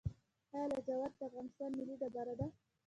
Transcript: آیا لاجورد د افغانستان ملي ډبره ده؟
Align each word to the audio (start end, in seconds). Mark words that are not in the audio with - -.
آیا 0.53 0.65
لاجورد 0.71 1.13
د 1.17 1.21
افغانستان 1.29 1.69
ملي 1.77 1.95
ډبره 2.01 2.33
ده؟ 2.39 2.47